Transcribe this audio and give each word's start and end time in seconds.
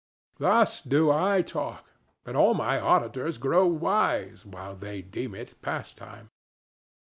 Thus 0.39 0.81
do 0.81 1.11
I 1.11 1.43
talk, 1.43 1.85
and 2.25 2.35
all 2.35 2.55
my 2.55 2.79
auditors 2.79 3.37
grow 3.37 3.67
wise 3.67 4.43
while 4.43 4.73
they 4.73 5.03
deem 5.03 5.35
it 5.35 5.61
pastime. 5.61 6.31